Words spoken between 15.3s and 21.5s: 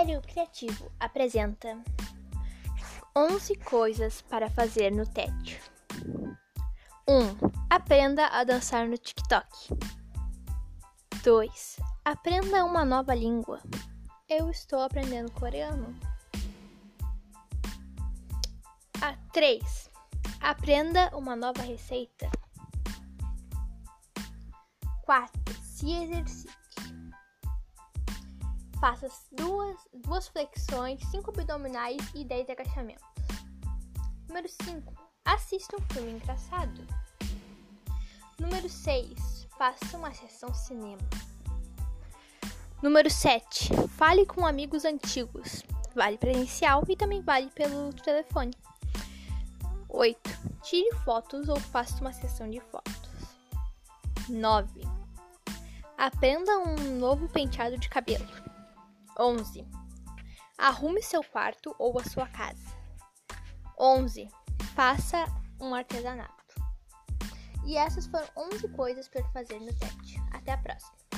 coreano. A 3. Aprenda uma